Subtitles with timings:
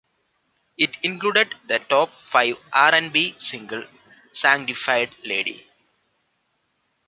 [0.79, 3.85] It included the top five R and B single,
[4.31, 5.63] "Sanctified Lady".